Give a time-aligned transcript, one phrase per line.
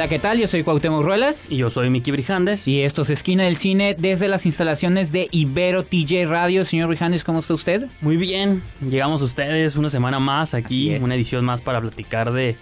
[0.00, 0.38] Hola, ¿qué tal?
[0.38, 1.46] Yo soy Cuauhtémoc Ruelas.
[1.50, 2.66] Y yo soy Miki Brijandes.
[2.66, 6.64] Y esto es Esquina del Cine desde las instalaciones de Ibero TJ Radio.
[6.64, 7.86] Señor Brijandes, ¿cómo está usted?
[8.00, 12.56] Muy bien, llegamos a ustedes una semana más aquí, una edición más para platicar de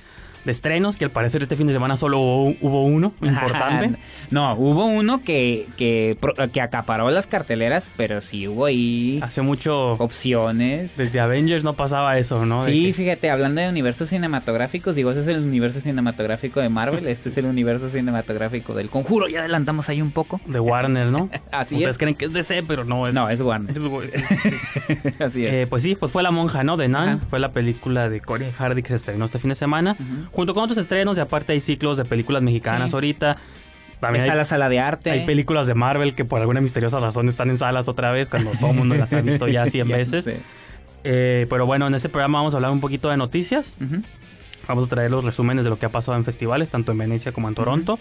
[0.45, 3.99] de estrenos, que al parecer este fin de semana solo hubo, uno importante.
[4.31, 6.17] no, hubo uno que, que,
[6.53, 9.21] que, acaparó las carteleras, pero sí hubo ahí...
[9.23, 9.93] Hace mucho...
[9.95, 10.97] Opciones.
[10.97, 12.65] Desde Avengers no pasaba eso, ¿no?
[12.65, 17.29] Sí, fíjate, hablando de universos cinematográficos, digo, ese es el universo cinematográfico de Marvel, este
[17.29, 20.41] es el universo cinematográfico del Conjuro, ya adelantamos ahí un poco.
[20.47, 21.29] De Warner, ¿no?
[21.53, 23.15] Así Ustedes creen que es DC, pero no es...
[23.15, 23.77] No, es Warner.
[25.19, 25.53] Así es.
[25.53, 26.77] Eh, pues sí, pues fue La Monja, ¿no?
[26.77, 29.97] De Nan, fue la película de Corey Hardy que se estrenó este fin de semana
[30.33, 33.37] junto con otros estrenos y aparte hay ciclos de películas mexicanas ahorita.
[34.01, 35.11] También está la sala de arte.
[35.11, 38.53] Hay películas de Marvel que por alguna misteriosa razón están en salas otra vez cuando
[38.53, 40.31] todo el mundo las ha visto ya 100 veces.
[41.05, 43.77] Eh, pero bueno, en este programa vamos a hablar un poquito de noticias.
[44.69, 47.33] Vamos a traer los resúmenes de lo que ha pasado en festivales, tanto en Venecia
[47.33, 47.99] como en Toronto.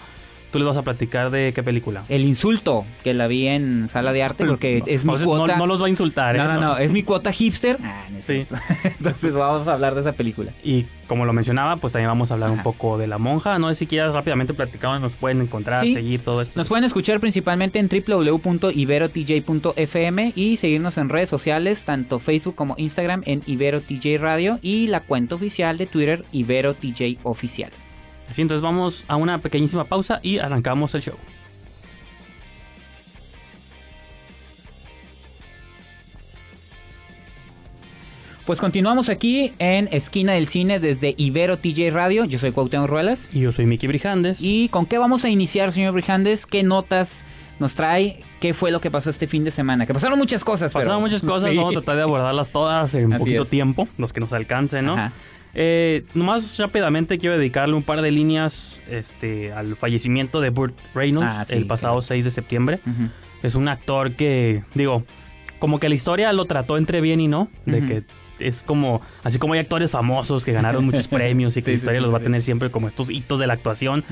[0.52, 2.04] Tú les vas a platicar de qué película.
[2.10, 5.58] El insulto, que la vi en sala de arte porque es mi cuota.
[5.58, 6.40] No, los va a insultar, ¿eh?
[6.40, 7.78] No, no, no, es mi cuota hipster.
[7.84, 8.46] Ah, sí.
[8.84, 10.52] Entonces vamos a hablar de esa película.
[10.64, 13.58] Y como lo mencionaba, pues también vamos a hablar un poco de La Monja.
[13.60, 16.60] No sé si quieras rápidamente platicar, nos pueden encontrar, seguir todo esto.
[16.60, 23.24] Nos pueden escuchar principalmente en www.iberotj.fm y seguirnos en redes sociales, tanto Facebook como Instagram
[23.26, 27.72] en IberoTJ Radio y la cuenta oficial de Twitter IberoTJ Oficial.
[28.30, 31.16] Así entonces vamos a una pequeñísima pausa y arrancamos el show.
[38.46, 42.24] Pues continuamos aquí en Esquina del Cine desde Ibero TJ Radio.
[42.24, 43.30] Yo soy Cuauhtémoc Ruelas.
[43.34, 44.38] Y yo soy Miki Brijandes.
[44.40, 46.46] ¿Y con qué vamos a iniciar, señor Brijandes?
[46.46, 47.26] ¿Qué notas
[47.60, 48.22] nos trae?
[48.40, 49.86] ¿Qué fue lo que pasó este fin de semana?
[49.86, 50.72] Que pasaron muchas cosas.
[50.72, 54.22] Pasaron muchas cosas, vamos a tratar de abordarlas todas en un poquito tiempo, los que
[54.22, 54.94] nos alcancen, ¿no?
[54.94, 55.12] Ajá.
[55.54, 61.28] Eh, nomás rápidamente quiero dedicarle un par de líneas este, al fallecimiento de Burt Reynolds
[61.28, 62.80] ah, el pasado 6 de septiembre.
[63.44, 65.04] Es un actor que, digo,
[65.60, 68.04] como que la historia lo trató entre bien y no, de que
[68.40, 72.02] es como, así como hay actores famosos que ganaron muchos premios y que la historia
[72.02, 74.04] los va a tener siempre como estos hitos de la actuación.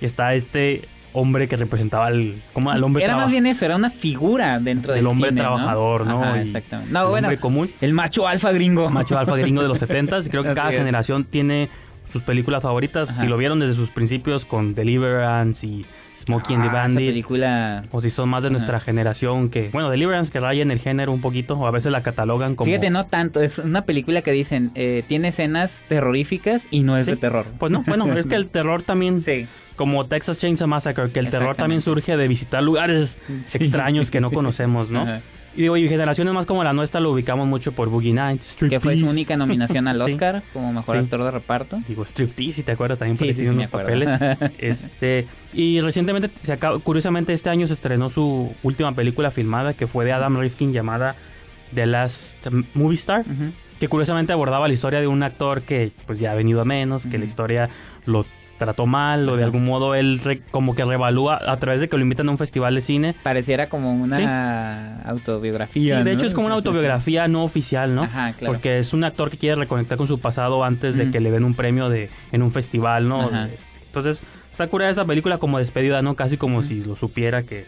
[0.00, 0.82] Está este
[1.12, 4.92] hombre que representaba al, como al hombre Era más bien eso, era una figura dentro
[4.92, 6.34] del hombre trabajador, ¿no?
[6.36, 6.92] exactamente.
[6.92, 7.70] No, el hombre común.
[7.80, 8.88] El macho alfa gringo.
[8.90, 11.68] Macho alfa gringo de los 70 Creo que cada generación tiene
[12.04, 13.16] sus películas favoritas.
[13.16, 15.86] Si lo vieron desde sus principios con Deliverance y
[16.20, 17.08] Smokey and the ah, Bandit.
[17.08, 17.84] película.
[17.90, 21.12] O si son más de nuestra generación que, bueno, Deliverance que raya en el género
[21.12, 22.66] un poquito, o a veces la catalogan como.
[22.66, 23.40] Fíjate, no tanto.
[23.40, 27.46] Es una película que dicen, eh, tiene escenas terroríficas y no es de terror.
[27.58, 29.22] Pues no, bueno, es que el terror también.
[29.22, 33.18] Sí como Texas Chainsaw Massacre, que el terror también surge de visitar lugares
[33.54, 35.06] extraños que no conocemos, ¿no?
[35.56, 38.78] Y digo, y generaciones más como la nuestra lo ubicamos mucho por Boogie Nights, Que
[38.78, 41.82] fue su única nominación al Oscar como mejor actor de reparto.
[41.88, 44.08] Digo, Striptease, si te acuerdas, también por unos papeles.
[44.58, 50.04] este, y recientemente, se curiosamente, este año se estrenó su última película filmada, que fue
[50.04, 51.16] de Adam Rifkin, llamada
[51.74, 53.24] The Last Movie Star.
[53.80, 57.06] Que curiosamente abordaba la historia de un actor que pues ya ha venido a menos,
[57.06, 57.70] que la historia
[58.04, 58.26] lo
[58.60, 62.02] trató mal o de algún modo él como que revalúa a través de que lo
[62.02, 63.14] invitan a un festival de cine.
[63.22, 65.98] Pareciera como una autobiografía.
[65.98, 68.02] Sí, de hecho es como una autobiografía no oficial, ¿no?
[68.02, 68.52] Ajá, claro.
[68.52, 71.44] Porque es un actor que quiere reconectar con su pasado antes de que le den
[71.44, 73.30] un premio de en un festival, ¿no?
[73.86, 74.20] Entonces,
[74.52, 76.14] está curada esa película como despedida, ¿no?
[76.14, 77.64] Casi como si lo supiera que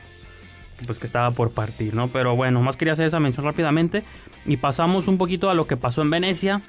[0.86, 2.08] pues que estaba por partir, ¿no?
[2.08, 4.02] Pero bueno, más quería hacer esa mención rápidamente
[4.44, 6.60] y pasamos un poquito a lo que pasó en Venecia.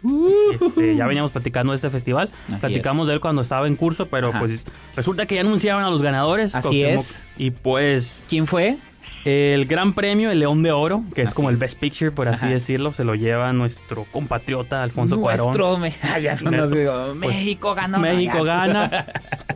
[0.53, 4.31] Este, ya veníamos platicando de este festival, platicamos de él cuando estaba en curso, pero
[4.37, 4.65] pues
[4.95, 6.55] resulta que ya anunciaron a los ganadores.
[6.55, 7.23] Así es.
[7.37, 8.23] Y pues...
[8.29, 8.77] ¿Quién fue?
[9.25, 12.47] El gran premio, el León de Oro, que es como el Best Picture, por así
[12.47, 15.91] decirlo, se lo lleva nuestro compatriota Alfonso nuestro, Cuarón.
[16.21, 17.99] ya pues, México ganó.
[17.99, 19.05] México gana.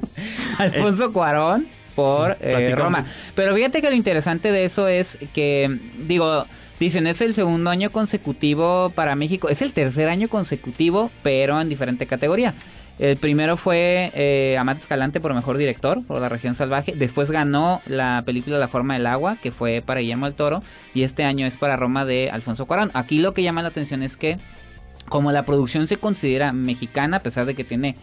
[0.58, 1.68] Alfonso Cuarón
[1.98, 3.06] por eh, Roma.
[3.34, 6.46] Pero fíjate que lo interesante de eso es que, digo,
[6.80, 11.70] dicen, es el segundo año consecutivo para México, es el tercer año consecutivo, pero en
[11.70, 12.54] diferente categoría.
[13.00, 16.94] El primero fue eh, Amate Escalante por mejor director, por La región salvaje.
[16.96, 20.62] Después ganó la película La forma del agua, que fue para Guillermo del Toro.
[20.94, 22.92] Y este año es para Roma de Alfonso Cuarón.
[22.94, 24.38] Aquí lo que llama la atención es que,
[25.10, 27.96] como la producción se considera mexicana, a pesar de que tiene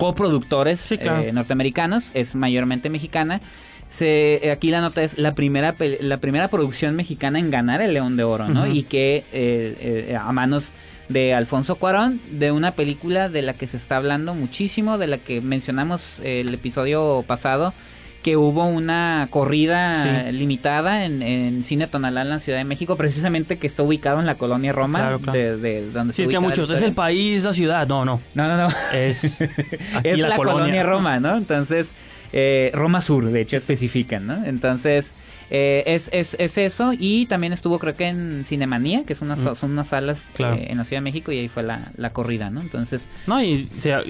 [0.00, 0.94] coproductores
[1.32, 3.40] norteamericanos, es mayormente mexicana.
[3.88, 8.16] Se, aquí la nota es la primera la primera producción mexicana en ganar el León
[8.16, 8.66] de Oro, ¿no?
[8.66, 10.72] Y que a manos
[11.08, 15.18] de Alfonso Cuarón, de una película de la que se está hablando muchísimo, de la
[15.18, 17.74] que mencionamos el episodio pasado,
[18.22, 23.66] que hubo una corrida limitada en, Cine Tonalá en la Ciudad de México, precisamente que
[23.66, 27.44] está ubicado en la colonia Roma, De, donde sí, es que muchos, es el país,
[27.44, 28.20] la ciudad, no, no.
[28.34, 28.74] No, no, no.
[28.92, 29.24] Es,
[30.04, 30.82] es la, colonia.
[30.82, 31.36] Roma, ¿no?
[31.36, 31.90] Entonces,
[32.32, 34.44] eh, Roma Sur, de hecho, especifican, ¿no?
[34.44, 35.14] Entonces...
[35.52, 39.34] Eh, es, es, es, eso y también estuvo creo que en Cinemanía, que es una,
[39.34, 42.50] son unas salas eh, en la Ciudad de México y ahí fue la, la corrida,
[42.50, 42.60] ¿no?
[42.60, 43.08] Entonces...
[43.26, 44.00] No, y sea,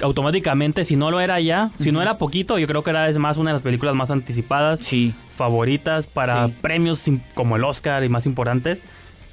[0.00, 3.18] automáticamente, si no lo era ya, si no era poquito, yo creo que era es
[3.18, 5.14] más una de las películas más anticipadas, sí.
[5.36, 7.04] favoritas para premios
[7.34, 8.82] como el Oscar y más importantes.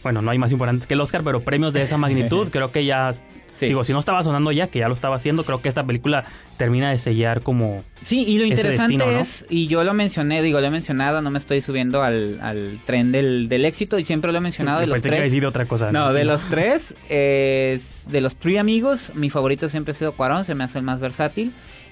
[0.03, 2.85] Bueno, no hay más importantes que el Oscar, pero premios de esa magnitud, creo que
[2.85, 3.13] ya
[3.59, 6.25] Digo, si no estaba sonando ya, que ya lo estaba haciendo, creo que esta película
[6.57, 7.83] termina de sellar como.
[8.01, 11.37] Sí, y lo interesante es, y yo lo mencioné, digo, lo he mencionado, no me
[11.37, 15.33] estoy subiendo al, tren del, éxito, y siempre lo he mencionado de los tres.
[15.33, 15.91] Que otra cosa.
[15.91, 20.45] No, de los tres, es, de los tres amigos, mi favorito siempre ha sido Cuarón,
[20.45, 21.51] se me hace el más versátil.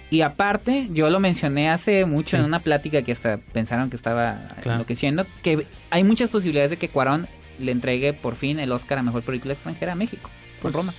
[0.10, 4.42] Y aparte, yo lo mencioné hace mucho en una plática que hasta pensaron que estaba
[4.63, 7.27] enloqueciendo, que hay muchas posibilidades de que Cuarón
[7.57, 10.30] le entregue por fin el Oscar a Mejor Película Extranjera a México,
[10.62, 10.94] con pues, Roma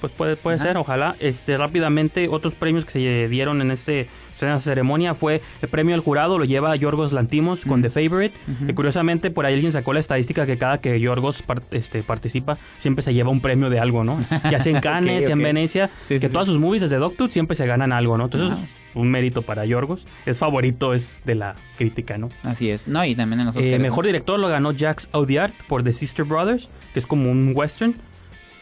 [0.00, 1.16] pues puede, puede ser, ojalá.
[1.20, 5.94] Este, rápidamente, otros premios que se dieron en, este, en esta ceremonia fue el premio
[5.94, 8.34] al jurado, lo lleva Yorgos Lantimos con The Favorite.
[8.66, 13.02] Y curiosamente, por ahí alguien sacó la estadística que cada que Yorgos este, participa, siempre
[13.02, 14.18] se lleva un premio de algo, ¿no?
[14.50, 17.66] Ya sea en Cannes, sea en Venecia, que todas sus movies desde Doctor siempre se
[17.66, 18.24] ganan algo, ¿no?
[18.24, 20.06] Entonces, un mérito para Yorgos.
[20.26, 22.28] Es favorito, es de la crítica, ¿no?
[22.42, 22.88] Así es.
[22.88, 26.24] No, y también en los eh, Mejor director lo ganó Jacques Audiard por The Sister
[26.24, 27.96] Brothers, que es como un western.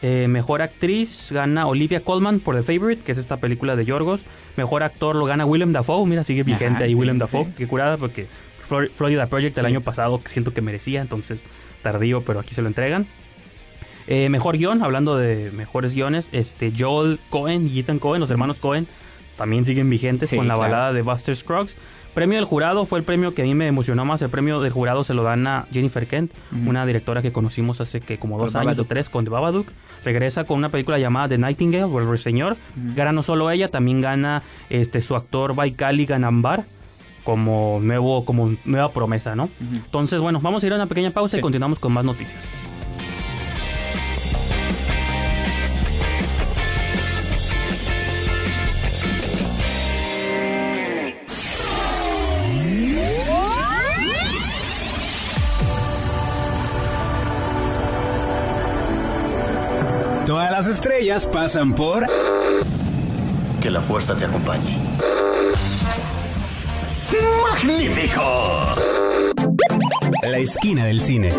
[0.01, 4.23] Eh, mejor actriz gana Olivia Colman por The Favorite, que es esta película de Yorgos.
[4.55, 6.05] Mejor actor lo gana Willem Dafoe.
[6.05, 7.47] Mira, sigue vigente ahí Willem Dafoe.
[7.57, 8.27] Qué curada, porque
[8.59, 11.43] Florida Project el año pasado siento que merecía, entonces
[11.81, 13.07] tardío, pero aquí se lo entregan.
[14.07, 18.57] Eh, mejor guion, hablando de mejores guiones, este Joel Cohen y Ethan Cohen, los hermanos
[18.59, 18.87] Cohen,
[19.37, 21.75] también siguen vigentes con la balada de Buster Scruggs.
[22.17, 24.23] Premio del jurado fue el premio que a mí me emocionó más.
[24.23, 26.31] El premio del jurado se lo dan a Jennifer Kent,
[26.65, 29.67] una directora que conocimos hace que como dos años o tres con The Babadook.
[30.03, 32.57] Regresa con una película llamada The Nightingale o El Ruiseñor.
[32.95, 34.41] Gana no solo ella, también gana
[34.71, 36.63] este su actor Baikali Ganambar
[37.23, 39.47] como nuevo como nueva promesa, ¿no?
[39.71, 42.66] Entonces, bueno, vamos a ir a una pequeña pausa y continuamos con más noticias.
[60.27, 62.05] Todas las estrellas pasan por...
[63.61, 64.77] Que la fuerza te acompañe.
[67.43, 68.21] ¡Magnífico!
[70.23, 71.31] La esquina del cine.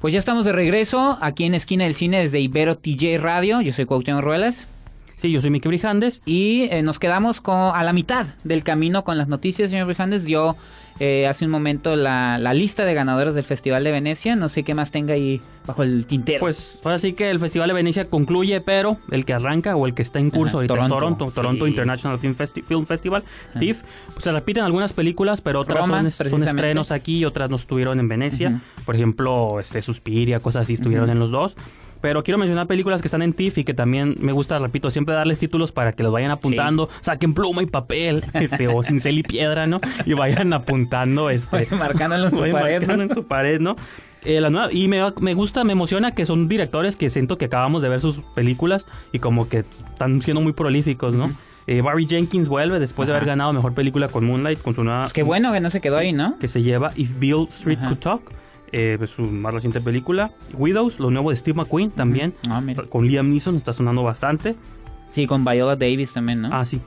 [0.00, 3.60] Pues ya estamos de regreso aquí en Esquina del Cine desde Ibero TJ Radio.
[3.60, 4.66] Yo soy Cuauhtémoc Ruelas.
[5.16, 6.20] Sí, yo soy Miki Brijandes.
[6.26, 10.26] Y eh, nos quedamos con, a la mitad del camino con las noticias, señor Brijandes.
[10.26, 10.56] Yo
[11.00, 14.36] eh, hace un momento la, lista de ganadores del Festival de Venecia.
[14.36, 16.40] No sé qué más tenga ahí bajo el tintero.
[16.40, 19.94] Pues ahora sí que el Festival de Venecia concluye, pero el que arranca o el
[19.94, 22.34] que está en curso ahorita Toronto, es Toronto, Toronto International Film,
[22.86, 23.24] Festival,
[23.58, 23.82] TIFF.
[24.12, 26.06] Pues se repiten algunas películas, pero otras son,
[26.42, 28.60] estrenos aquí y otras no estuvieron en Venecia.
[28.84, 31.56] Por ejemplo, este Suspiria, cosas así estuvieron en los dos.
[32.06, 35.16] Pero quiero mencionar películas que están en TIFF y que también me gusta, repito, siempre
[35.16, 36.88] darles títulos para que los vayan apuntando.
[37.00, 39.80] Saquen pluma y papel, este, o cincel y piedra, ¿no?
[40.04, 41.66] Y vayan apuntando, este.
[41.76, 42.86] marcándolo en su pared.
[42.86, 43.02] ¿no?
[43.02, 43.74] en su pared, ¿no?
[44.22, 47.46] Eh, la nueva, y me, me, gusta, me emociona que son directores que siento que
[47.46, 51.28] acabamos de ver sus películas y como que están siendo muy prolíficos, ¿no?
[51.66, 55.06] Eh, Barry Jenkins vuelve después de haber ganado mejor película con Moonlight, con su nueva.
[55.06, 56.38] Pues qué bueno que no se quedó ahí, ¿no?
[56.38, 58.22] Que se lleva If Bill Street Could Talk
[58.72, 60.32] eh, su más reciente película.
[60.54, 62.34] Widows, lo nuevo de Steve McQueen también.
[62.48, 64.56] Ah, con Liam Neeson está sonando bastante.
[65.10, 66.50] Sí, con Viola Davis también, ¿no?
[66.52, 66.80] Ah, sí.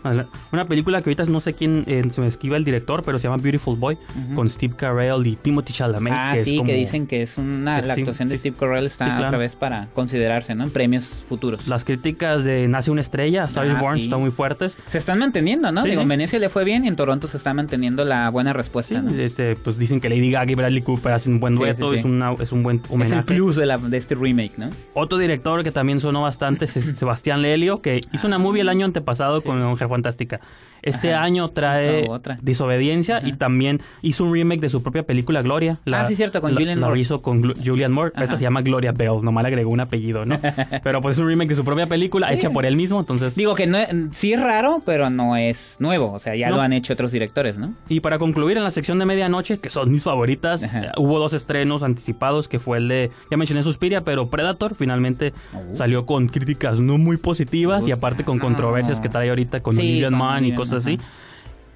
[0.51, 3.27] Una película que ahorita no sé quién eh, se me esquiva el director, pero se
[3.27, 3.97] llama Beautiful Boy,
[4.35, 6.13] con Steve Carell y Timothy Chalamet.
[6.15, 7.81] Ah, sí, que dicen que es una.
[7.81, 10.63] La actuación de Steve Carell está otra vez para considerarse, ¿no?
[10.63, 11.67] En premios futuros.
[11.67, 14.77] Las críticas de Nace una estrella, Star is ah, Born, están muy fuertes.
[14.87, 15.83] Se están manteniendo, ¿no?
[15.83, 19.01] Digo, en Venecia le fue bien y en Toronto se está manteniendo la buena respuesta,
[19.01, 19.11] ¿no?
[19.11, 22.33] Este, pues dicen que Lady Gaga y Bradley Cooper hacen un buen dueto, es, una,
[22.33, 23.13] es un buen homenaje.
[23.13, 24.69] Es el plus de, la, de este remake, ¿no?
[24.93, 28.85] Otro director que también sonó bastante es Sebastián Lelio, que Hizo una movie el año
[28.85, 30.39] antepasado con Mujer Fantástica.
[30.81, 32.07] Este año trae
[32.41, 35.77] Desobediencia y también hizo un remake de su propia película Gloria.
[35.85, 36.95] La, ah, sí, cierto, con Julian Moore.
[36.95, 38.11] Lo hizo con Julian Moore.
[38.15, 40.39] Esta se llama Gloria Bell, nomás le agregó un apellido, ¿no?
[40.83, 43.35] pero pues es un remake de su propia película, hecha por él mismo, entonces...
[43.35, 43.79] Digo que no,
[44.11, 47.57] sí es raro, pero no es nuevo, o sea, ya lo han hecho otros directores,
[47.57, 47.73] ¿no?
[47.87, 51.33] Y para concluir, en la sección de medianoche, que son mis favoritas, eh, hubo dos
[51.33, 55.75] estrenos anticipados, que fue el de, ya mencioné Suspiria, pero Predator finalmente uh.
[55.75, 59.81] salió con críticas no muy positivas y aparte con controversias que trae ahorita con sí,
[59.81, 60.99] Olivia Mann y cosas así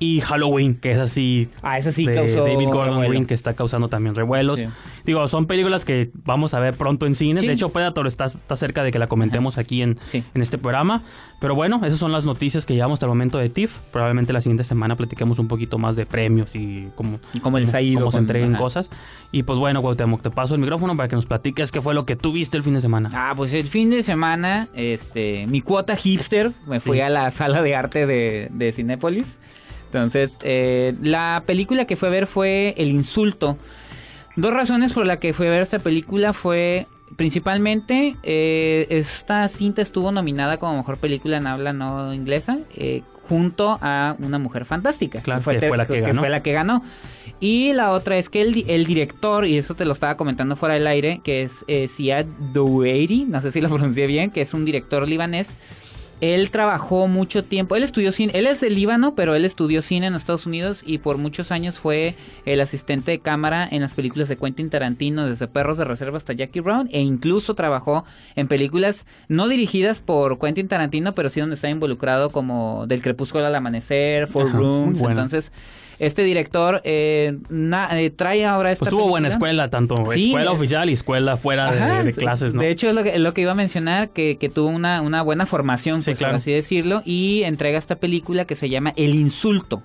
[0.03, 1.48] y Halloween, que es así.
[1.62, 4.60] Ah, esa sí de causó David Gordon Green, que está causando también revuelos.
[5.05, 7.43] Digo, son películas que vamos a ver pronto en cines.
[7.43, 11.03] De hecho, Predator está, está, cerca de que la comentemos aquí en, en este programa.
[11.39, 13.77] Pero bueno, esas son las noticias que llevamos hasta el momento de TIFF.
[13.91, 17.81] Probablemente la siguiente semana platiquemos un poquito más de premios y cómo, cómo les ha
[17.81, 18.01] ido.
[18.01, 18.89] Cómo se entreguen cosas.
[19.31, 22.05] Y pues bueno, Cuauhtémoc, te paso el micrófono para que nos platiques qué fue lo
[22.05, 23.10] que tú viste el fin de semana.
[23.13, 27.62] Ah, pues el fin de semana, este, mi cuota hipster, me fui a la sala
[27.62, 29.38] de arte de, de Cinépolis.
[29.93, 33.57] Entonces, eh, la película que fue a ver fue El Insulto.
[34.35, 39.81] Dos razones por las que fue a ver esta película fue principalmente eh, esta cinta
[39.81, 45.21] estuvo nominada como mejor película en habla no inglesa eh, junto a una mujer fantástica
[45.21, 46.83] claro, fue, que, fue la que, fue la que ganó
[47.39, 50.73] y la otra es que el, el, director y eso te lo estaba comentando fuera
[50.75, 54.53] del aire que es eh, Siad Doueiri no sé si lo pronuncié bien que es
[54.53, 55.57] un director libanés
[56.24, 60.08] él trabajó mucho tiempo, él estudió cine, él es de Líbano, pero él estudió cine
[60.08, 62.15] en Estados Unidos y por muchos años fue
[62.46, 66.32] el asistente de cámara en las películas de Quentin Tarantino, desde Perros de Reserva hasta
[66.32, 68.06] Jackie Brown, e incluso trabajó
[68.38, 73.46] en películas no dirigidas por Quentin Tarantino, pero sí donde está involucrado como Del Crepúsculo
[73.46, 75.51] al Amanecer, Four Rooms, entonces
[76.00, 78.85] este director eh, eh, trae ahora esta.
[78.85, 82.62] Pues tuvo buena escuela, tanto escuela eh, oficial y escuela fuera de, clases, ¿no?
[82.62, 85.21] De hecho, es lo que, lo que iba a mencionar, que, que tuvo una, una
[85.21, 89.83] buena formación, pues, por así decirlo, y entrega esta película que se llama El Insulto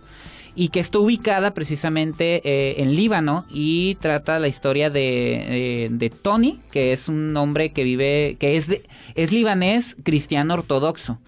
[0.55, 6.93] y que está ubicada precisamente en Líbano y trata la historia de, de, Tony, que
[6.93, 8.83] es un hombre que vive, que es, de,
[9.15, 11.19] es libanés cristiano ortodoxo.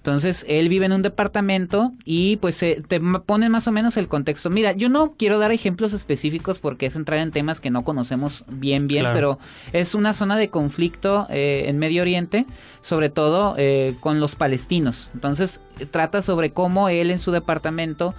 [0.00, 4.48] Entonces, él vive en un departamento y pues te pone más o menos el contexto.
[4.48, 8.44] Mira, yo no quiero dar ejemplos específicos porque es entrar en temas que no conocemos
[8.48, 9.38] bien, bien, pero
[9.74, 12.46] es una zona de conflicto eh, en Medio Oriente,
[12.80, 15.10] sobre todo eh, con los palestinos.
[15.12, 18.14] Entonces, trata sobre cómo él en su departamento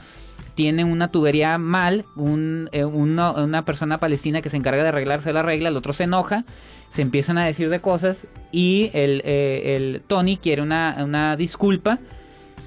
[0.55, 5.41] tiene una tubería mal, un, eh, una persona palestina que se encarga de arreglarse la
[5.41, 6.45] regla, el otro se enoja
[6.91, 11.99] se empiezan a decir de cosas y el, eh, el Tony quiere una, una, disculpa.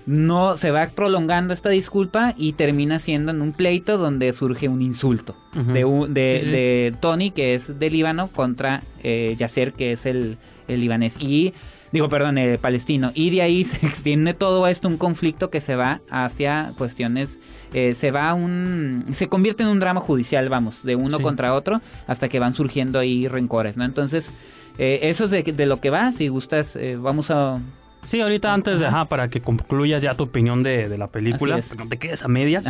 [0.07, 4.83] No se va prolongando esta disculpa y termina siendo en un pleito donde surge un
[4.83, 10.37] insulto de, de, Tony, que es de Líbano, contra eh, Yasser, que es el,
[10.69, 11.17] el libanés.
[11.23, 11.55] Y
[11.95, 13.13] digo, perdón, el palestino.
[13.15, 17.39] Y de ahí se extiende todo esto, un conflicto que se va hacia cuestiones,
[17.73, 21.81] eh, se va un, se convierte en un drama judicial, vamos, de uno contra otro,
[22.09, 23.85] hasta que van surgiendo ahí rencores, ¿no?
[23.85, 24.33] Entonces,
[24.77, 27.61] eh, eso es de, lo que va, si gustas, eh, vamos a...
[28.05, 31.89] Sí, ahorita antes de, ajá, para que concluyas ya tu opinión de, la película, no
[31.89, 32.67] te quedes a medias,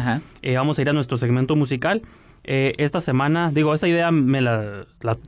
[0.55, 2.03] vamos a ir a nuestro segmento musical.
[2.47, 4.87] Eh, esta semana, digo, esta idea me la,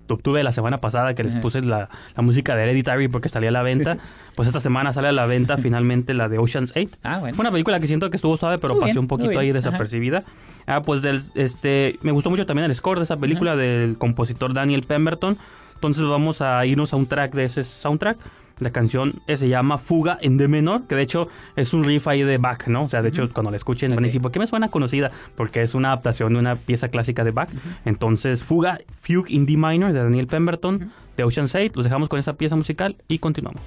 [0.08, 3.62] obtuve la semana pasada que les puse la, música de Hereditary porque salía a la
[3.62, 3.96] venta.
[4.34, 6.98] pues esta semana sale a la venta finalmente la de Ocean's 8.
[7.02, 10.24] Ah, Fue una película que siento que estuvo suave, pero pasó un poquito ahí desapercibida.
[10.66, 14.52] Ah, pues del, este, me gustó mucho también el score de esa película del compositor
[14.52, 15.38] Daniel Pemberton.
[15.74, 18.18] Entonces vamos a irnos a un track de ese soundtrack.
[18.58, 22.08] La canción eh, se llama Fuga en D menor, que de hecho es un riff
[22.08, 22.84] ahí de Bach, ¿no?
[22.84, 25.10] O sea, de hecho, cuando la escuchen van a ¿por qué me suena conocida?
[25.34, 27.50] Porque es una adaptación de una pieza clásica de Bach.
[27.84, 31.72] Entonces, Fuga, Fugue in D minor de Daniel Pemberton, de Ocean 8.
[31.74, 33.60] Los dejamos con esa pieza musical y continuamos.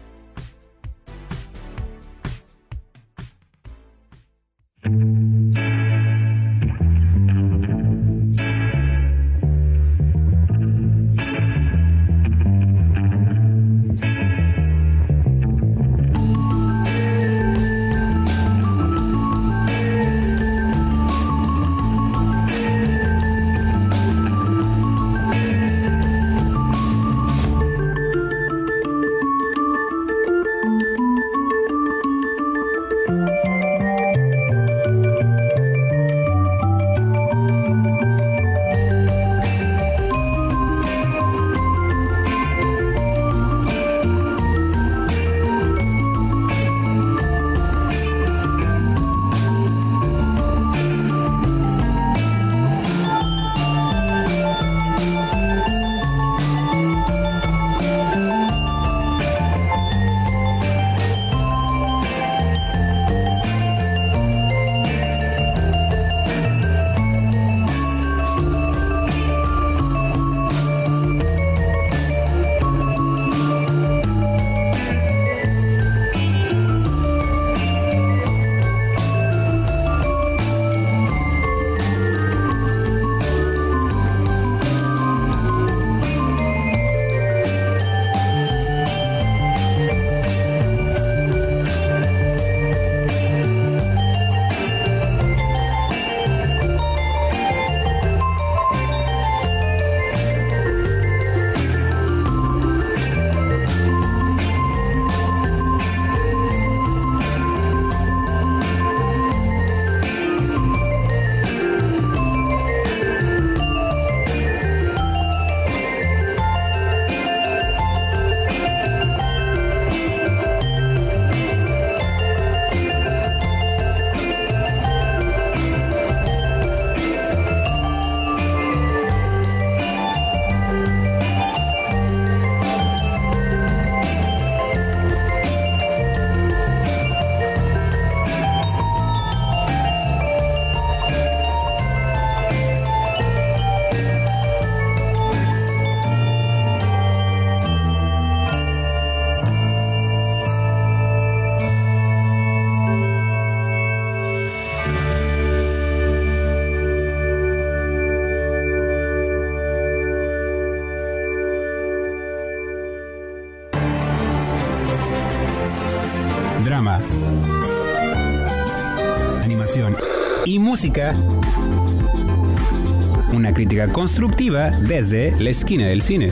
[173.33, 176.31] Una crítica constructiva desde la esquina del cine.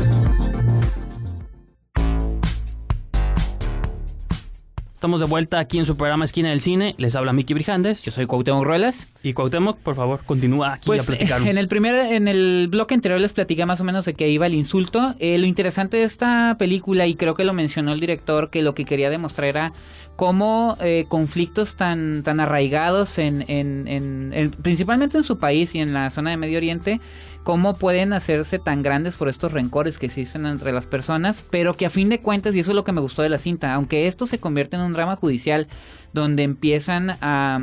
[4.98, 6.96] Estamos de vuelta aquí en su programa Esquina del Cine.
[6.98, 8.02] Les habla Miki Brijandes.
[8.02, 9.08] Yo soy Cuauhtémoc Ruelas.
[9.22, 11.48] Y Cuauhtémoc, por favor, continúa aquí pues, a platicarnos.
[11.48, 14.48] En el primer, en el bloque anterior les platicé más o menos de qué iba
[14.48, 15.14] el insulto.
[15.20, 18.74] Eh, lo interesante de esta película, y creo que lo mencionó el director, que lo
[18.74, 19.74] que quería demostrar era
[20.16, 26.10] cómo eh, conflictos tan, tan arraigados en, en, principalmente en su país y en la
[26.10, 27.00] zona de Medio Oriente,
[27.48, 31.86] cómo pueden hacerse tan grandes por estos rencores que existen entre las personas, pero que
[31.86, 34.08] a fin de cuentas, y eso es lo que me gustó de la cinta, aunque
[34.08, 35.70] esto se convierte en un drama judicial
[36.12, 37.62] donde empiezan a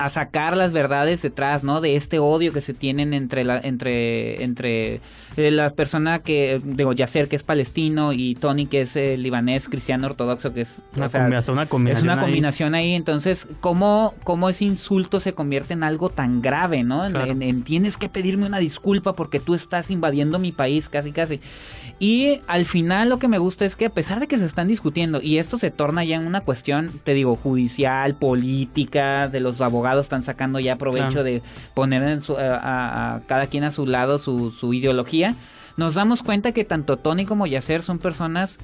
[0.00, 1.82] a sacar las verdades detrás, ¿no?
[1.82, 5.02] De este odio que se tienen entre la, entre, entre
[5.36, 9.68] eh, la persona que, digo, Yasser, que es palestino, y Tony, que es eh, libanés,
[9.68, 11.08] cristiano ortodoxo, que es una,
[11.66, 12.94] combinación, Es una combinación ahí.
[12.94, 17.04] Entonces, ¿cómo, ¿cómo ese insulto se convierte en algo tan grave, ¿no?
[17.04, 21.40] En, tienes que pedirme una disculpa porque tú estás invadiendo mi país, casi, casi.
[21.98, 24.66] Y al final lo que me gusta es que a pesar de que se están
[24.66, 29.60] discutiendo, y esto se torna ya en una cuestión, te digo, judicial, política, de los
[29.60, 31.42] abogados, están sacando ya provecho de
[31.74, 35.34] poner en a, cada quien a su lado su, su ideología,
[35.76, 38.58] nos damos cuenta que tanto Tony como Yacer son personas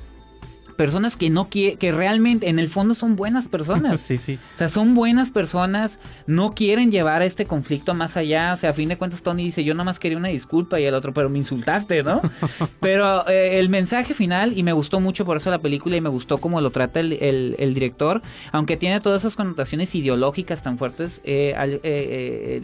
[0.76, 4.00] personas que no quieren, que realmente en el fondo son buenas personas.
[4.06, 4.38] sí, sí.
[4.54, 8.52] O sea, son buenas personas, no quieren llevar este conflicto más allá.
[8.54, 10.84] O sea, a fin de cuentas Tony dice, yo nada más quería una disculpa y
[10.84, 12.20] el otro, pero me insultaste, ¿no?
[12.80, 16.08] pero eh, el mensaje final, y me gustó mucho por eso la película y me
[16.08, 17.12] gustó cómo lo trata el,
[17.58, 22.60] el, director, aunque tiene todas esas connotaciones ideológicas tan fuertes, eh, eh,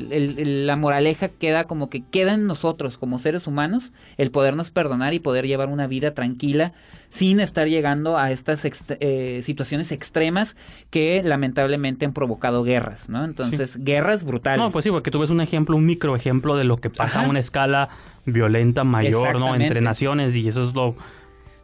[0.66, 5.18] la moraleja queda como que queda en nosotros como seres humanos el podernos perdonar y
[5.18, 6.72] poder llevar una vida tranquila
[7.08, 8.64] sin estar llegando a estas
[9.00, 10.56] eh, situaciones extremas
[10.90, 13.24] que lamentablemente han provocado guerras, ¿no?
[13.24, 14.58] Entonces, guerras brutales.
[14.58, 17.24] No, pues sí, porque tú ves un ejemplo, un micro ejemplo de lo que pasa
[17.24, 17.88] a una escala
[18.24, 19.54] violenta mayor, ¿no?
[19.54, 20.94] Entre naciones y eso es lo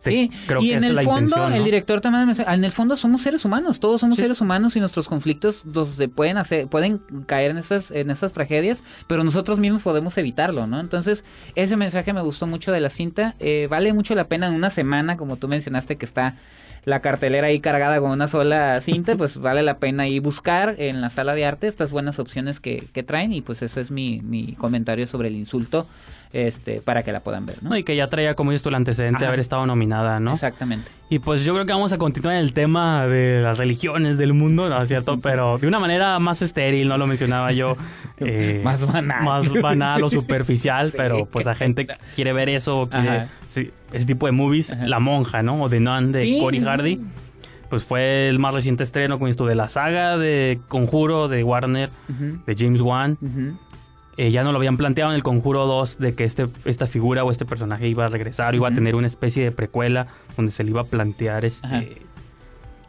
[0.01, 0.31] Sí,
[0.61, 4.01] y en el fondo, el director también me en el fondo somos seres humanos, todos
[4.01, 8.33] somos seres humanos y nuestros conflictos los pueden hacer, pueden caer en esas, en esas
[8.33, 10.79] tragedias, pero nosotros mismos podemos evitarlo, ¿no?
[10.79, 11.25] Entonces,
[11.57, 14.71] ese mensaje me gustó mucho de la cinta, eh, vale mucho la pena en una
[14.71, 16.37] semana, como tú mencionaste que está
[16.85, 21.01] la cartelera ahí cargada con una sola cinta, pues vale la pena ahí buscar en
[21.01, 24.21] la sala de arte estas buenas opciones que, que traen y pues ese es mi,
[24.23, 25.87] mi comentario sobre el insulto
[26.33, 27.77] este, para que la puedan ver, ¿no?
[27.77, 30.33] Y que ya traía, como dices tú, el antecedente de haber estado nominada, ¿no?
[30.33, 30.91] Exactamente.
[31.11, 34.69] Y pues yo creo que vamos a continuar el tema de las religiones del mundo,
[34.69, 35.21] ¿no es cierto?
[35.21, 37.77] Pero de una manera más estéril, no lo mencionaba yo.
[38.21, 39.23] Eh, más banal.
[39.23, 41.87] Más banal o superficial, pero pues la gente
[42.17, 44.75] quiere ver eso, quiere ese tipo de movies.
[44.77, 45.63] La monja, ¿no?
[45.63, 47.01] O The Nun de Cory Hardy.
[47.71, 51.91] Pues fue el más reciente estreno con esto de la saga de Conjuro de Warner,
[52.09, 53.17] de James Wan.
[54.19, 57.23] Eh, ya no lo habían planteado en el Conjuro 2 de que este, esta figura
[57.23, 60.65] o este personaje iba a regresar, iba a tener una especie de precuela donde se
[60.65, 62.03] le iba a plantear este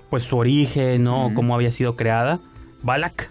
[0.10, 1.32] pues su origen, ¿no?
[1.36, 2.40] Cómo había sido creada.
[2.82, 3.30] Balak.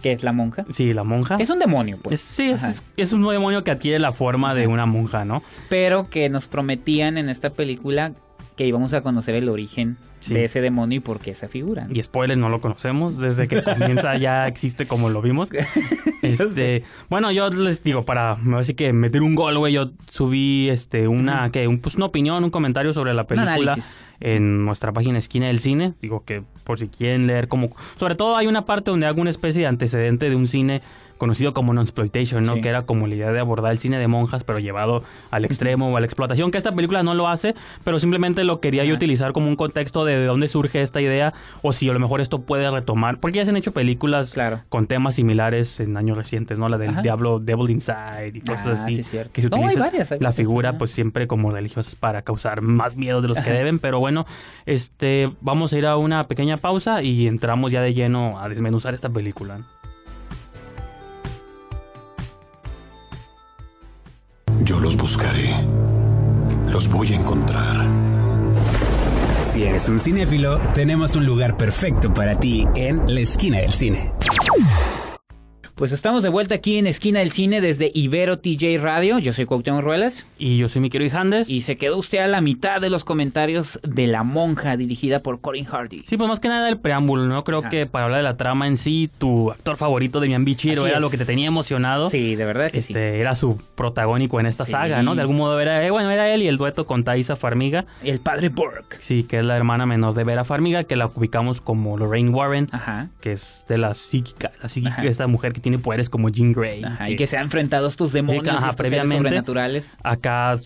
[0.00, 0.64] ¿Qué es la monja?
[0.70, 1.36] Sí, la monja.
[1.38, 2.18] Es un demonio, pues.
[2.18, 5.42] sí, es, es, un demonio que adquiere la forma de una monja, ¿no?
[5.68, 8.12] Pero que nos prometían en esta película
[8.58, 11.86] que íbamos a conocer el origen de ese demonio y por qué esa figura.
[11.90, 13.16] Y spoiler, no lo conocemos.
[13.16, 15.48] Desde que comienza ya existe como lo vimos.
[16.20, 21.06] Este, bueno, yo les digo, para así que meter un gol, güey, yo subí este
[21.06, 23.78] una, que un, pues una opinión, un comentario sobre la película
[24.18, 25.94] en nuestra página Esquina del Cine.
[26.02, 27.70] Digo que por si quieren leer como...
[27.96, 30.82] Sobre todo hay una parte donde hago una especie de antecedente de un cine
[31.18, 32.60] conocido como non-exploitation, ¿no?
[32.60, 35.90] Que era como la idea de abordar el cine de monjas, pero llevado al extremo
[35.90, 37.54] o a la explotación, que esta película no lo hace,
[37.84, 41.34] pero simplemente lo quería yo utilizar como un contexto de, de dónde surge esta idea,
[41.62, 44.34] o si a lo mejor esto puede retomar, porque ya se han hecho películas
[44.68, 46.68] con temas similares en años recientes, ¿no?
[46.68, 49.02] La del Diablo, Devil Inside y cosas ah, así,
[49.32, 53.40] que se utiliza la figura, pues siempre como religiosas para causar más miedo de los
[53.40, 54.26] que deben, pero bueno,
[54.66, 58.94] este, vamos a ir a una pequeña pausa y entramos ya de lleno a desmenuzar
[58.94, 59.60] esta película.
[64.68, 65.48] Yo los buscaré.
[66.70, 67.86] Los voy a encontrar.
[69.40, 74.12] Si eres un cinéfilo, tenemos un lugar perfecto para ti en la esquina del cine.
[75.78, 79.20] Pues estamos de vuelta aquí en Esquina del Cine desde Ibero TJ Radio.
[79.20, 80.26] Yo soy Cuauhtémoc Ruelas.
[80.36, 81.48] Y yo soy mi querido Ijandes.
[81.48, 85.40] Y se quedó usted a la mitad de los comentarios de La Monja, dirigida por
[85.40, 86.02] Corin Hardy.
[86.04, 87.44] Sí, pues más que nada el preámbulo, ¿no?
[87.44, 90.98] Creo que para hablar de la trama en sí, tu actor favorito de Bichiro era
[90.98, 92.10] lo que te tenía emocionado.
[92.10, 93.20] Sí, de verdad que este, sí.
[93.20, 95.14] Era su protagónico en esta saga, ¿no?
[95.14, 97.86] De algún modo era, eh, bueno, era él y el dueto con Thaisa Farmiga.
[98.02, 98.96] El padre Burke.
[98.98, 102.68] Sí, que es la hermana menor de Vera Farmiga, que la ubicamos como Lorraine Warren,
[102.72, 103.10] Ajá.
[103.20, 106.82] que es de la psíquica, la psíquica esta mujer que tiene poderes como Jean Grey.
[107.06, 109.98] y que se ha enfrentado a estos demonios previamente, sobrenaturales.
[110.02, 110.56] Acá,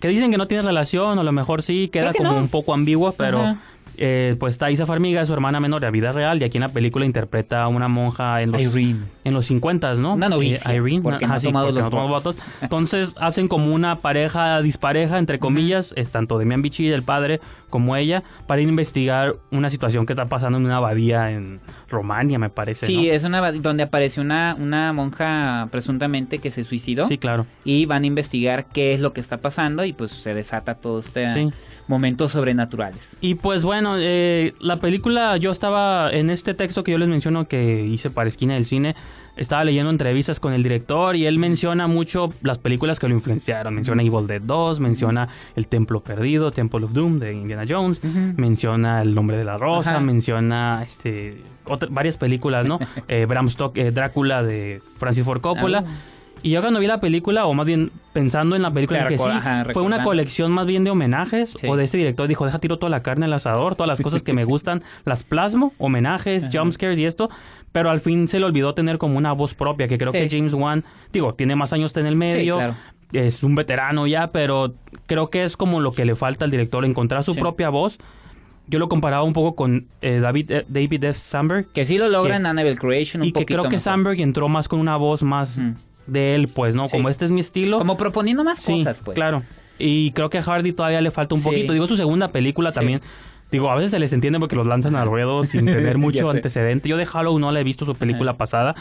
[0.00, 2.72] que dicen que no tiene relación, o a lo mejor sí, queda como un poco
[2.72, 3.56] ambiguo, pero...
[3.96, 6.70] Eh, pues Thaisa Farmiga es su hermana menor de vida real y aquí en la
[6.70, 10.14] película interpreta a una monja en los, en los 50, ¿no?
[10.14, 10.72] Una novicia.
[10.72, 12.36] Eh, Irene, porque no tomado los votos.
[12.60, 17.96] Entonces hacen como una pareja dispareja, entre comillas, es tanto Demian Bichir, el padre, como
[17.96, 22.86] ella, para investigar una situación que está pasando en una abadía en Romania, me parece.
[22.86, 27.06] Sí, es una abadía donde aparece una, una monja presuntamente que se suicidó.
[27.06, 27.46] Sí, claro.
[27.64, 31.00] Y van a investigar qué es lo que está pasando y pues se desata todo
[31.00, 31.50] este
[31.90, 33.18] momentos sobrenaturales.
[33.20, 37.48] Y pues bueno, eh, la película, yo estaba en este texto que yo les menciono
[37.48, 38.94] que hice para Esquina del Cine,
[39.36, 43.74] estaba leyendo entrevistas con el director y él menciona mucho las películas que lo influenciaron.
[43.74, 48.00] Menciona Evil Dead 2, menciona El Templo Perdido, Temple of Doom de Indiana Jones,
[48.36, 51.42] menciona El Nombre de la Rosa, menciona este
[51.90, 52.78] varias películas, ¿no?
[53.08, 55.84] eh, Bram Stoker, Drácula de Francis Ford Coppola.
[55.84, 56.19] Ah.
[56.42, 59.24] Y yo cuando vi la película, o más bien pensando en la película, que sí,
[59.72, 62.90] fue una colección más bien de homenajes, o de este director dijo, deja tiro toda
[62.90, 67.04] la carne al asador, todas las cosas que me gustan, las plasmo, homenajes, jumpscares y
[67.04, 67.30] esto,
[67.72, 70.54] pero al fin se le olvidó tener como una voz propia, que creo que James
[70.54, 72.58] Wan, digo, tiene más años en el medio,
[73.12, 74.74] es un veterano ya, pero
[75.06, 77.98] creo que es como lo que le falta al director, encontrar su propia voz.
[78.66, 81.18] Yo lo comparaba un poco con eh, David, eh, David F.
[81.18, 81.66] Sandberg.
[81.72, 84.68] Que sí lo logra en Annabelle Creation un Y que creo que Sandberg entró más
[84.68, 85.60] con una voz más
[86.10, 86.88] de él, pues, ¿no?
[86.88, 87.78] Como este es mi estilo.
[87.78, 89.14] Como proponiendo más cosas, pues.
[89.14, 89.42] Claro.
[89.78, 91.72] Y creo que a Hardy todavía le falta un poquito.
[91.72, 93.00] Digo, su segunda película también.
[93.50, 96.88] Digo, a veces se les entiende porque los lanzan al ruedo sin tener mucho antecedente.
[96.88, 98.74] Yo de Halloween no le he visto su película pasada.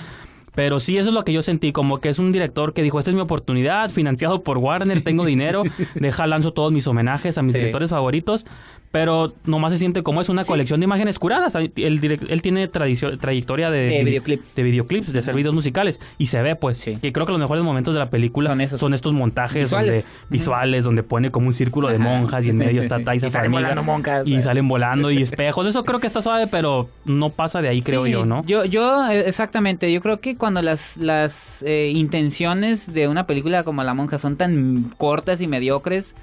[0.56, 3.00] Pero sí, eso es lo que yo sentí, como que es un director que dijo,
[3.00, 5.64] esta es mi oportunidad, financiado por Warner, tengo dinero,
[5.96, 8.46] deja lanzo todos mis homenajes a mis directores favoritos,
[8.92, 11.54] pero nomás se siente como es una colección de imágenes curadas.
[11.56, 16.84] Él, él tiene trayectoria de, de, videoclips, de hacer videos musicales, y se ve, pues,
[16.84, 20.84] que creo que los mejores momentos de la película son, estos montajes visuales donde, visuales,
[20.84, 23.84] donde pone como un círculo de monjas y en medio está Taisa y salen volando
[23.84, 25.68] monjas, y salen volando y espejos.
[25.68, 28.44] Eso creo que está suave, pero no pasa de ahí, creo yo, ¿no?
[28.46, 33.64] Yo, yo, eh, exactamente, yo creo que cuando las, las eh, intenciones de una película
[33.64, 36.16] como La Monja son tan cortas y mediocres,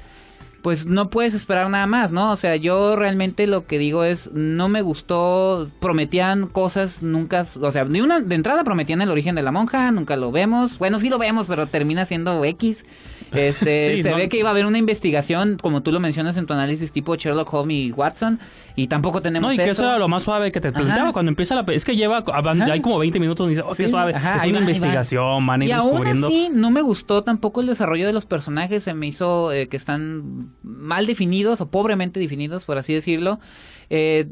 [0.67, 2.33] pues no puedes esperar nada más, ¿no?
[2.33, 7.71] O sea, yo realmente lo que digo es, no me gustó, prometían cosas, nunca, o
[7.71, 10.99] sea, de, una, de entrada prometían el origen de la monja, nunca lo vemos, bueno,
[10.99, 12.85] sí lo vemos, pero termina siendo X.
[13.33, 16.53] Este, se ve que iba a haber una investigación, como tú lo mencionas en tu
[16.53, 18.39] análisis, tipo Sherlock Holmes y Watson,
[18.75, 21.31] y tampoco tenemos no, y que eso era lo más suave que te preguntaba cuando
[21.31, 21.65] empieza la...
[21.73, 22.25] Es que lleva,
[22.71, 26.27] hay como 20 minutos y dice, oh, qué suave, es una investigación, van y descubriendo...
[26.27, 29.69] Aún así, no me gustó tampoco el desarrollo de los personajes, se me hizo eh,
[29.69, 33.41] que están mal definidos o pobremente definidos, por así decirlo.
[33.91, 34.27] Eh,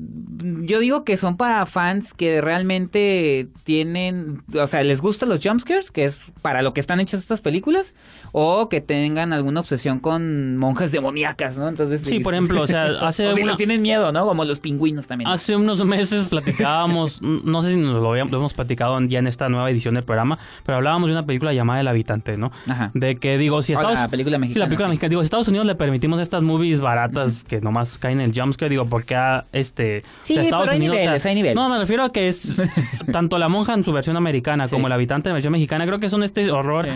[0.62, 5.90] yo digo que son para fans que realmente tienen, o sea, les gustan los jumpscares,
[5.90, 7.94] que es para lo que están hechas estas películas,
[8.32, 11.68] o que tengan alguna obsesión con monjas demoníacas, ¿no?
[11.68, 14.26] Entonces, sí, por ejemplo, o sea, hace o si tienen miedo, ¿no?
[14.26, 15.30] Como los pingüinos también.
[15.30, 19.48] Hace unos meses platicábamos, no sé si nos lo, habíamos, hemos platicado ya en esta
[19.48, 22.50] nueva edición del programa, pero hablábamos de una película llamada El Habitante, ¿no?
[22.68, 22.90] Ajá.
[22.94, 24.54] De que digo, si Estados, la película mexicana.
[24.54, 25.08] Sí, la película mexicana.
[25.10, 28.70] Digo, si Estados Unidos le permitimos estas movies baratas que nomás caen en el jumpscare,
[28.70, 31.54] digo, porque a este sí, Estados pero hay Niveles, hay niveles.
[31.54, 32.56] No, me refiero a que es
[33.12, 36.00] tanto la monja en su versión americana como el habitante en la versión mexicana, creo
[36.00, 36.86] que son este horror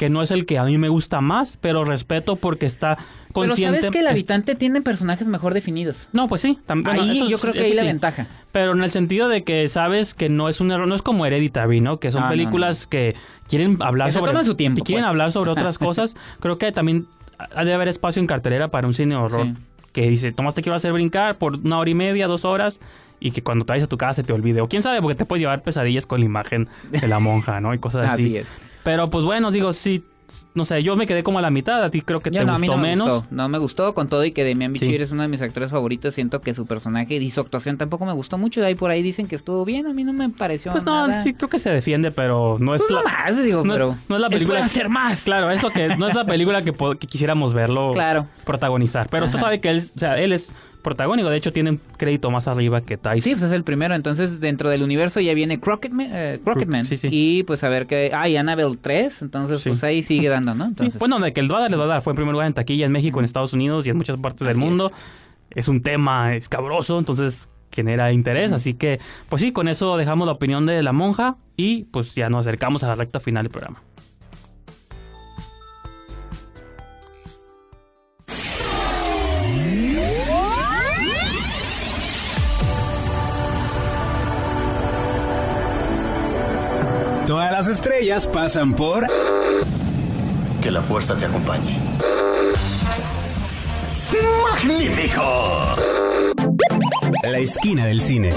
[0.00, 2.96] que no es el que a mí me gusta más, pero respeto porque está
[3.34, 3.80] consciente.
[3.80, 6.08] Pero sabes que el habitante tiene personajes mejor definidos.
[6.14, 6.58] No, pues sí.
[6.64, 8.26] También, ahí yo creo que ahí la ventaja.
[8.50, 11.26] Pero en el sentido de que sabes que no es un error, no es como
[11.26, 12.00] Hereditary, ¿no?
[12.00, 13.14] Que son películas que
[13.46, 14.42] quieren hablar sobre...
[14.42, 14.82] su tiempo.
[14.84, 15.10] quieren pues.
[15.10, 16.16] hablar sobre otras cosas.
[16.40, 17.06] Creo que también
[17.54, 19.48] ha de haber espacio en cartelera para un cine horror.
[19.92, 22.78] Que dice, tomaste que iba a hacer brincar por una hora y media, dos horas
[23.18, 24.60] y que cuando te vayas a tu casa se te olvide.
[24.60, 27.74] O quién sabe, porque te puedes llevar pesadillas con la imagen de la monja, ¿no?
[27.74, 28.24] Y cosas así.
[28.24, 28.46] así es.
[28.82, 30.02] Pero pues bueno, digo, sí,
[30.54, 32.58] no sé, yo me quedé como a la mitad, a ti creo que te no,
[32.58, 33.24] gustó menos.
[33.30, 36.14] No me gustó, con todo y que Demian Bichir es uno de mis actores favoritos,
[36.14, 39.02] siento que su personaje y su actuación tampoco me gustó mucho, de ahí por ahí
[39.02, 41.70] dicen que estuvo bien, a mí no me pareció Pues no, sí creo que se
[41.70, 44.64] defiende, pero no es pues la más, digo, no pero es, no es la película
[44.64, 45.24] hacer más.
[45.24, 46.72] Claro, eso que no es la película que,
[47.06, 47.92] quisiéramos verlo
[48.44, 51.30] protagonizar, pero usted sabe que él, o sea, él es protagónico.
[51.30, 53.22] De hecho, tiene un crédito más arriba que Tyson.
[53.22, 53.94] Sí, pues es el primero.
[53.94, 56.08] Entonces, dentro del universo ya viene Crocketman.
[56.10, 56.86] Eh, Crocketman.
[56.86, 57.08] Sí, sí.
[57.10, 58.12] Y pues a ver qué.
[58.14, 59.22] Ah, y Annabelle 3.
[59.22, 60.66] Entonces, pues ahí sigue dando, ¿no?
[60.66, 60.98] Entonces...
[60.98, 63.18] bueno, de que el va a dar, Fue en primer lugar en taquilla en México,
[63.18, 64.92] en Estados Unidos y en muchas partes del mundo.
[65.50, 65.68] Es.
[65.68, 68.52] un tema escabroso, entonces genera interés.
[68.52, 72.28] Así que, pues sí, con eso dejamos la opinión de la monja y pues ya
[72.30, 73.82] nos acercamos a la recta final del programa.
[88.18, 89.06] Pasan por...
[90.60, 91.78] Que la fuerza te acompañe.
[94.42, 95.76] ¡Magnífico!
[97.22, 98.32] La esquina del cine.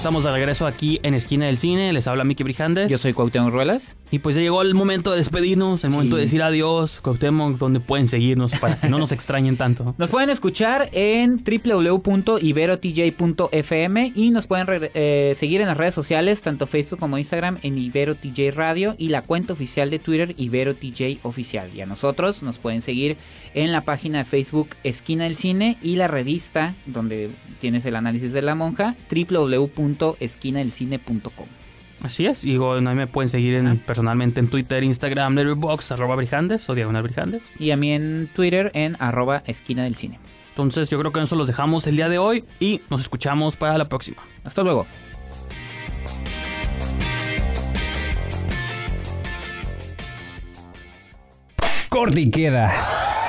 [0.00, 1.92] Estamos de regreso aquí en Esquina del Cine.
[1.92, 2.90] Les habla Miki Brijandes.
[2.90, 3.98] Yo soy Cuauhtémoc Ruelas.
[4.10, 7.00] Y pues ya llegó el momento de despedirnos, el momento de decir adiós.
[7.02, 9.94] Cuauhtémoc, donde pueden seguirnos para que no nos extrañen tanto.
[9.98, 16.66] Nos pueden escuchar en www.iberotj.fm y nos pueden eh, seguir en las redes sociales, tanto
[16.66, 21.68] Facebook como Instagram, en IberoTJ Radio y la cuenta oficial de Twitter, IberoTJ Oficial.
[21.74, 23.18] Y a nosotros nos pueden seguir
[23.52, 27.28] en la página de Facebook Esquina del Cine y la revista donde
[27.60, 28.96] tienes el análisis de la monja,
[29.98, 31.46] www.esquinadelcine.com.
[32.02, 36.68] Así es, y a mí me pueden seguir personalmente en Twitter, Instagram, Letterboxd, arroba Brijandes
[36.70, 37.42] o Diagonal Brijandes.
[37.58, 40.18] Y a mí en Twitter en arroba Esquina del Cine.
[40.50, 43.76] Entonces yo creo que eso los dejamos el día de hoy y nos escuchamos para
[43.76, 44.22] la próxima.
[44.44, 44.86] Hasta luego.
[51.90, 53.19] Corte queda.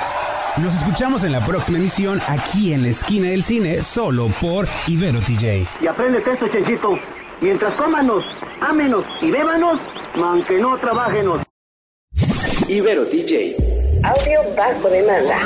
[0.58, 5.18] Nos escuchamos en la próxima emisión aquí en la esquina del cine, solo por Ibero
[5.20, 5.66] TJ.
[5.80, 6.98] Y aprende esto, Chenchito.
[7.40, 8.22] Mientras cómanos,
[8.60, 9.80] ámenos y bébanos,
[10.14, 11.42] aunque no trabajenos.
[12.68, 13.56] Ibero DJ.
[14.04, 15.38] Audio bajo demanda.